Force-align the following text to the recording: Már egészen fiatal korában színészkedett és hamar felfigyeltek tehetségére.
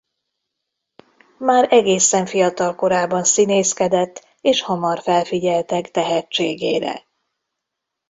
Már 1.37 1.67
egészen 1.71 2.25
fiatal 2.25 2.75
korában 2.75 3.23
színészkedett 3.23 4.27
és 4.41 4.61
hamar 4.61 5.01
felfigyeltek 5.01 5.91
tehetségére. 5.91 7.03